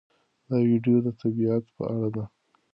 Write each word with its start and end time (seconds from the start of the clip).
دا 0.49 0.57
ویډیو 0.69 0.97
د 1.05 1.07
طبیعت 1.21 1.65
په 1.75 1.83
اړه 1.95 2.09
ده. 2.15 2.23